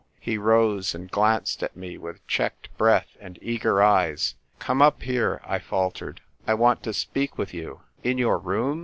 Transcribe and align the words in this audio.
"He 0.19 0.35
rose 0.39 0.95
and 0.95 1.11
glanced 1.11 1.61
at 1.61 1.75
me 1.77 1.95
with 1.95 2.25
checked 2.25 2.75
breath 2.75 3.15
and 3.19 3.37
eager 3.39 3.83
eyes. 3.83 4.33
''Come 4.59 4.81
up 4.81 5.03
here," 5.03 5.39
I 5.45 5.59
faltered; 5.59 6.21
"I 6.47 6.55
want 6.55 6.81
to 6.89 6.91
speak 6.93 7.37
with 7.37 7.53
you."" 7.53 7.81
In 8.03 8.17
your 8.17 8.39
room 8.39 8.79